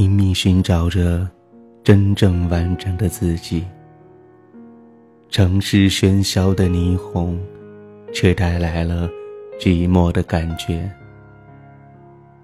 [0.00, 1.28] 拼命寻找着
[1.84, 3.62] 真正完整的自己。
[5.28, 7.38] 城市喧嚣的霓虹，
[8.10, 9.06] 却带来了
[9.58, 10.90] 寂寞的感觉。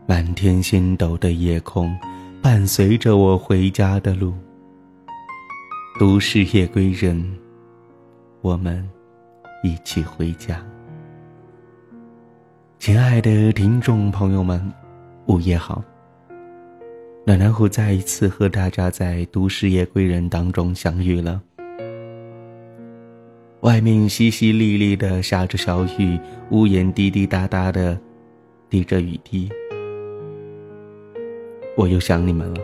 [0.04, 1.96] 满天星斗的夜空，
[2.42, 4.34] 伴随着我回家的路。
[5.98, 7.24] 都市夜归人，
[8.42, 8.86] 我们
[9.64, 10.62] 一起回家。
[12.78, 14.70] 亲爱的听众朋友们，
[15.24, 15.82] 午夜好。
[17.28, 21.42] 暖暖虎再一次和大家在《都市夜归人》当中相遇了。
[23.62, 26.16] 外面淅淅沥沥的下着小雨，
[26.52, 27.98] 屋檐滴滴答答的
[28.70, 29.50] 滴着雨滴。
[31.76, 32.60] 我又想你们了。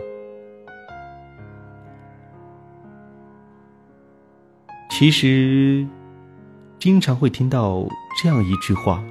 [4.89, 5.85] 其实，
[6.79, 7.85] 经常会听到
[8.23, 9.03] 这样一句话。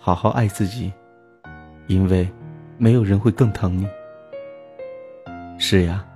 [0.00, 0.92] 好好爱自己，
[1.86, 2.28] 因为
[2.78, 3.86] 没有人会更疼你。
[5.58, 6.06] 是呀，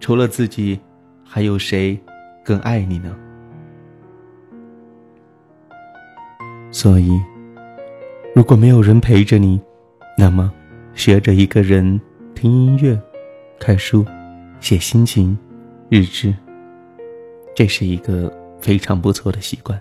[0.00, 0.78] 除了自己，
[1.24, 1.98] 还有谁
[2.44, 3.16] 更爱你呢？
[6.70, 7.18] 所以，
[8.34, 9.60] 如果没有人陪着你，
[10.18, 10.52] 那么
[10.94, 12.00] 学着一个人
[12.34, 13.00] 听音乐、
[13.58, 14.04] 看书、
[14.60, 15.38] 写心情
[15.88, 16.34] 日志，
[17.54, 19.80] 这是一个非常不错的习惯。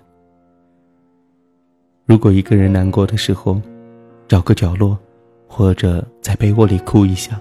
[2.06, 3.62] 如果一个人难过的时候，
[4.28, 4.98] 找个角落，
[5.56, 7.40] 或者在被窝里哭一下，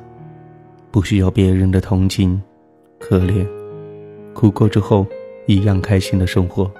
[0.90, 2.38] 不需要别人的同情、
[3.00, 3.46] 可怜，
[4.34, 5.06] 哭过之后
[5.46, 6.70] 一样开心的生活。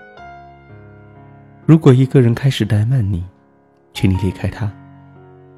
[1.65, 3.25] 如果一个人开始怠慢你，
[3.95, 4.71] 请你离开他。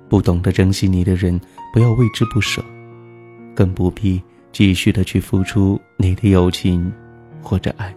[0.08, 1.40] 不懂得珍惜你的人，
[1.72, 2.62] 不要为之不舍，
[3.52, 6.92] 更不必继续的去付出你的友情
[7.42, 7.92] 或者爱，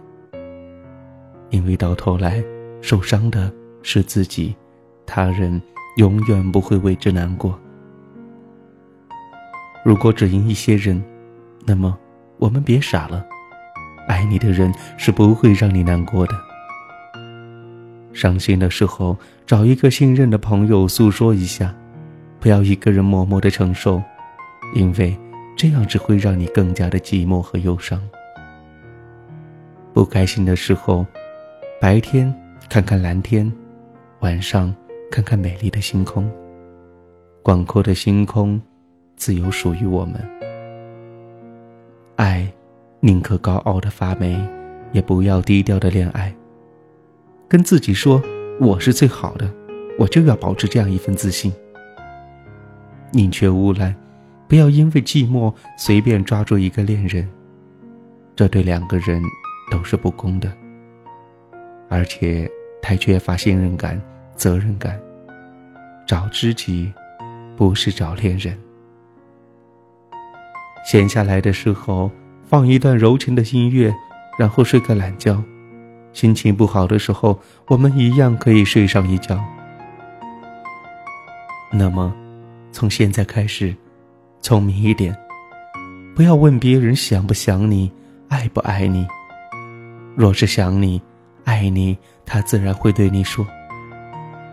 [1.50, 2.42] 因为到头来
[2.80, 3.52] 受伤的。
[3.82, 4.52] 是自己，
[5.06, 5.62] 他人
[5.96, 7.56] 永远不会为之难过。
[9.88, 11.02] 如果只因一些人，
[11.64, 11.98] 那么
[12.36, 13.24] 我们别傻了。
[14.06, 16.34] 爱你的人是不会让你难过的。
[18.12, 21.74] 伤心的时候，找一个信任的朋友诉说一下，
[22.38, 24.02] 不要一个人默默的承受，
[24.74, 25.16] 因为
[25.56, 27.98] 这样只会让你更加的寂寞和忧伤。
[29.94, 31.06] 不开心的时候，
[31.80, 32.30] 白天
[32.68, 33.50] 看看蓝天。
[34.20, 34.70] 晚上，
[35.10, 36.30] 看看美丽的星空。
[37.42, 38.60] 广阔的星空，
[39.18, 40.14] 自由属于我们。
[42.16, 42.50] 爱，
[43.00, 44.34] 宁可高傲的发霉，
[44.92, 46.34] 也不要低调的恋爱。
[47.46, 48.22] 跟自己说，
[48.58, 49.52] 我是最好的，
[49.98, 51.52] 我就要保持这样一份自信。
[53.10, 53.94] 宁缺毋滥，
[54.48, 57.28] 不要因为寂寞随便抓住一个恋人，
[58.34, 59.20] 这对两个人
[59.70, 60.50] 都是不公的，
[61.90, 62.48] 而且。
[62.80, 64.00] 太缺乏信任感、
[64.34, 64.98] 责任感，
[66.06, 66.90] 找知己，
[67.56, 68.56] 不是找恋人。
[70.90, 72.10] 闲下来的时候，
[72.46, 73.94] 放一段柔情的音乐，
[74.38, 75.38] 然后睡个懒觉。
[76.14, 79.38] 心情不好的时候，我们一样可以睡上一觉。
[81.70, 82.10] 那么，
[82.72, 83.76] 从现在开始，
[84.40, 85.14] 聪明一点，
[86.16, 87.92] 不要问别人想不想你、
[88.28, 89.06] 爱不爱你。
[90.16, 90.98] 若是想你。
[91.44, 93.46] 爱你，他自然会对你说。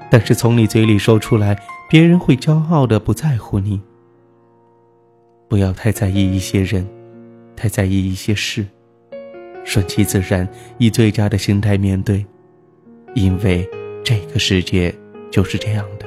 [0.10, 1.58] 但是从你嘴里说出来，
[1.90, 3.82] 别人会骄傲的不在乎你。
[5.48, 6.88] 不要太在意一些人，
[7.56, 8.66] 太在意一些事，
[9.64, 10.48] 顺其自然，
[10.78, 12.26] 以最佳的心态面对。
[13.14, 13.68] 因为
[14.04, 14.94] 这个世界
[15.32, 16.06] 就是这样的，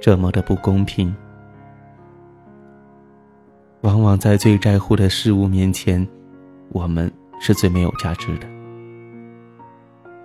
[0.00, 1.12] 这么的不公平。
[3.80, 6.06] 往往在最在乎的事物面前，
[6.68, 8.46] 我们是最没有价值的。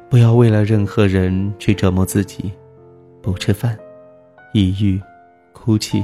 [0.10, 2.52] 不要为了任何人去折磨自己，
[3.20, 3.76] 不吃饭、
[4.54, 5.02] 抑郁、
[5.52, 6.04] 哭泣，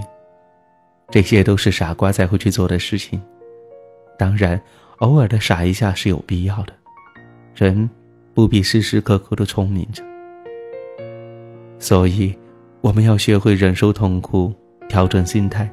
[1.13, 3.21] 这些都是傻瓜才会去做的事情。
[4.17, 4.59] 当然，
[4.97, 6.73] 偶尔的傻一下是有必要的，
[7.53, 7.87] 人
[8.33, 10.03] 不必时时刻刻的聪明着。
[11.77, 12.35] 所以，
[12.81, 14.51] 我们要学会忍受痛苦，
[14.89, 15.71] 调整心态。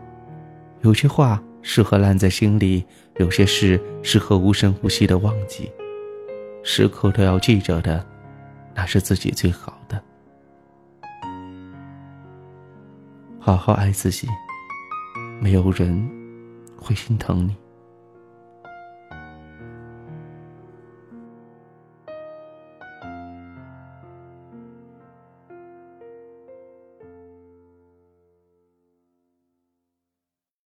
[0.83, 2.85] 有些话适合烂在心里，
[3.17, 5.73] 有些事适合无声无息的忘记。
[6.63, 8.05] 时刻都要记着的。
[8.75, 9.99] 那是自己最好的，
[13.39, 14.29] 好好爱自己，
[15.43, 16.07] 没有人
[16.77, 17.57] 会心疼你。